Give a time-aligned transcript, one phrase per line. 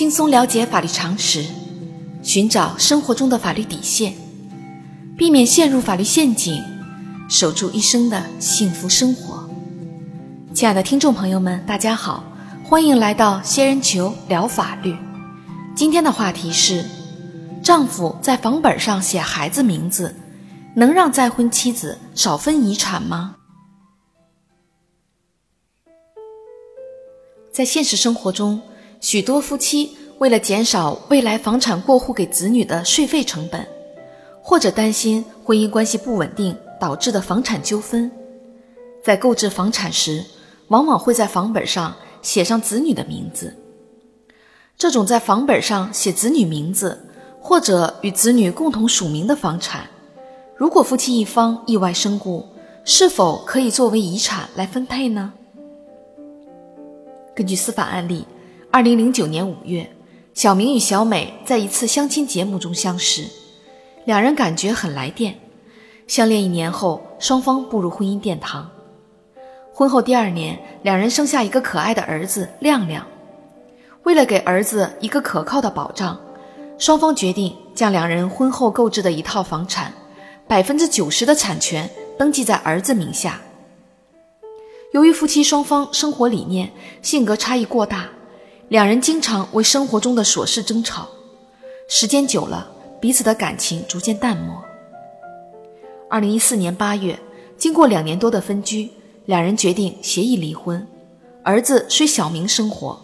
[0.00, 1.44] 轻松了解法律常识，
[2.22, 4.14] 寻找生活中的法律底线，
[5.14, 6.64] 避免陷入法律陷阱，
[7.28, 9.46] 守住一生的幸福生活。
[10.54, 12.24] 亲爱的听众朋友们，大家好，
[12.64, 14.96] 欢迎来到仙人球聊法律。
[15.76, 16.82] 今天的话题是：
[17.62, 20.16] 丈夫在房本上写孩子名字，
[20.74, 23.36] 能让再婚妻子少分遗产吗？
[27.52, 28.62] 在现实生活中，
[29.00, 33.66] 许多夫妻为了减少未来房产过户给子女的税费成本，
[34.42, 38.12] 或者担心婚姻关系不稳定导致的房产纠纷，
[39.02, 40.22] 在购置房产时，
[40.68, 43.56] 往往会在房本上写上子女的名字。
[44.76, 46.98] 这种在房本上写子女名字，
[47.40, 49.88] 或者与子女共同署名的房产，
[50.54, 52.46] 如果夫妻一方意外身故，
[52.84, 55.32] 是否可以作为遗产来分配呢？
[57.34, 58.26] 根据司法案例，
[58.72, 59.90] 二零零九年五月，
[60.32, 63.24] 小明与小美在一次相亲节目中相识，
[64.04, 65.34] 两人感觉很来电。
[66.06, 68.70] 相恋一年后，双方步入婚姻殿堂。
[69.74, 73.04] 婚后第二年，两人生下一个可爱的儿子亮亮。
[74.04, 76.16] 为了给儿子一个可靠的保障，
[76.78, 79.92] 双方决定将两人婚后购置的一套房产，
[80.46, 83.40] 百分之九十的产权登记在儿子名下。
[84.92, 86.70] 由于夫妻双方生活理念、
[87.02, 88.08] 性格差异过大，
[88.70, 91.08] 两人经常为生活中的琐事争吵。
[91.88, 94.62] 时间久了，彼此的感情逐渐淡漠。
[96.08, 97.18] 二零一四年八月，
[97.58, 98.88] 经过两年多的分居，
[99.24, 100.86] 两人决定协议离婚，
[101.42, 102.96] 儿子随小明生活。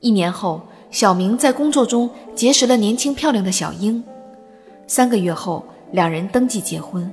[0.00, 4.02] 一年后，小明在工作中结识了年轻漂亮的小英，
[4.88, 7.08] 三个月后，两人登记结婚。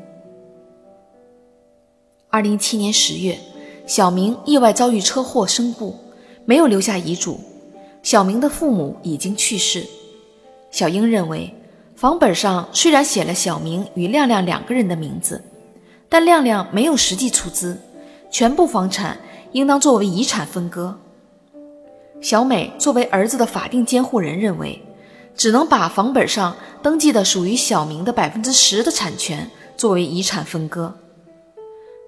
[2.31, 3.37] 二零一七年十月，
[3.85, 5.95] 小明意外遭遇车祸身故，
[6.51, 7.39] 没有留下遗嘱。
[8.03, 9.87] 小明的父母已经去世。
[10.69, 11.55] 小英认为，
[11.95, 15.41] 房本上虽然写了小明与亮亮两个人的名字，
[16.09, 17.79] 但亮亮没有实际出资，
[18.29, 19.17] 全部房产
[19.53, 20.99] 应当作为遗产分割。
[22.19, 24.81] 小美作为儿子的法定监护人，认为
[25.37, 30.93] 只能把房本上登记的属于小明的百分之十的产权作为遗产分割。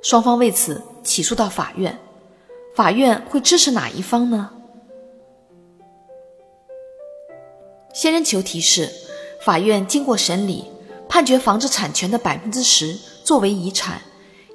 [0.02, 1.98] 双方为此起诉到法院，
[2.76, 4.50] 法院会支持哪一方呢？
[7.94, 8.90] 仙人球提示：
[9.42, 10.66] 法院经过审理，
[11.08, 14.02] 判决房子产权的百分之十作为遗产，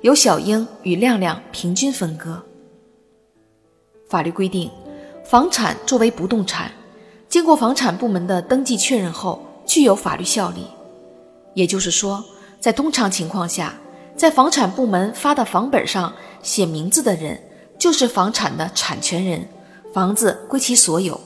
[0.03, 2.43] 由小英与亮亮平均分割。
[4.09, 4.69] 法律规定，
[5.25, 6.73] 房产作为不动产，
[7.29, 10.67] 经过房产部门的登记确认后，具有法律效力。
[11.55, 12.25] 也就是说，
[12.59, 13.75] 在通常情况下。
[14.17, 16.13] 在房产部门发的房本上
[16.43, 17.41] 写名字的人，
[17.79, 19.49] 就是房产的产权人，
[19.95, 21.21] 房子归其所有。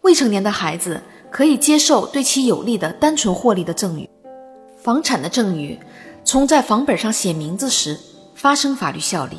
[0.00, 4.08] 未成年的孩子可以接受对其有利的单纯获利的赠与，
[4.82, 5.78] 房产的赠与
[6.24, 7.98] 从在房本上写名字时
[8.34, 9.38] 发生法律效力。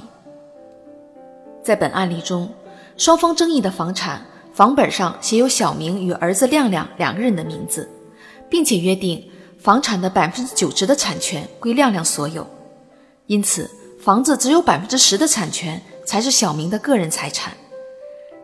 [1.64, 2.50] 在本案例中，
[2.96, 7.90] 双方争议的房产房本上写有小明与儿子亮亮两个人的名字，
[8.50, 9.24] 并且约定。
[9.60, 12.48] 房产的百分之九十的产权归亮亮所有，
[13.26, 17.52] 因此房子只有百分之十的产权才是小明的个人财产。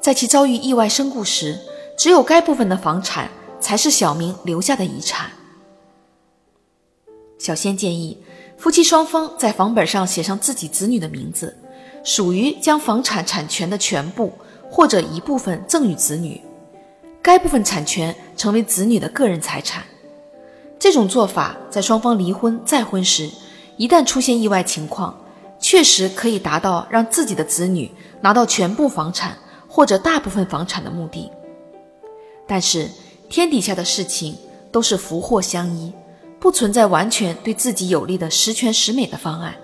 [0.02, 1.58] 在其遭遇意外身故时，
[1.98, 3.30] 只有该部分的房产
[3.62, 5.32] 才是小明留下的遗产。
[7.40, 8.18] 小仙建议，
[8.58, 11.58] 夫妻双方在房本上写上自己子女的名字，
[12.04, 14.34] 属于将房产产权的全部
[14.70, 16.42] 或者一部分赠与子女，
[17.22, 19.84] 该部分产权成为子女的个人财产。
[20.78, 23.30] 这种做法在双方离婚再婚时，
[23.78, 25.18] 一旦出现意外情况，
[25.68, 27.90] 确实可以达到让自己的子女
[28.22, 29.36] 拿到全部房产
[29.68, 31.28] 或者大部分房产的目的。
[32.46, 32.88] 但是
[33.32, 34.38] 天底下的事情
[34.72, 35.92] 都是福祸相依，
[36.40, 39.56] 不存在完全对自己有利的十全十美的方案。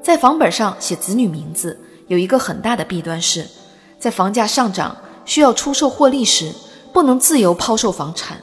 [0.00, 1.76] 在房本上写子女名字
[2.06, 3.44] 有一个很大的弊端是，
[3.98, 6.52] 在房价上涨需要出售获利时，
[6.92, 8.38] 不能自由抛售房产。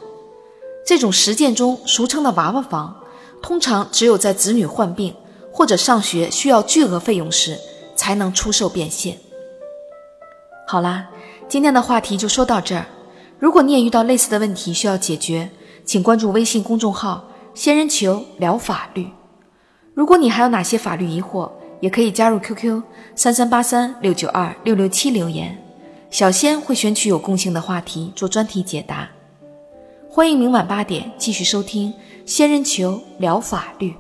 [0.86, 2.94] 这种实践中俗称的“娃娃房”，
[3.42, 5.16] 通常只有在子女患病
[5.56, 7.58] 或者上学需要巨额费用时
[7.96, 9.18] 才能出售变现。
[10.68, 11.08] 好啦，
[11.48, 12.86] 今天的话题就说到这儿。
[13.40, 15.50] 如果你也遇到类似的问题需要解决，
[15.86, 19.08] 请关注微信公众号“仙人球聊法律”。
[19.96, 21.50] 如果你还有哪些法律疑惑，
[21.80, 22.84] 也可以加入 QQ
[23.16, 25.58] 三三八三六九二六六七留言，
[26.10, 29.08] 小仙会选取有共性的话题做专题解答。
[30.10, 31.94] 欢迎明晚八点继续收听
[32.26, 33.92] 《仙人球聊法律》。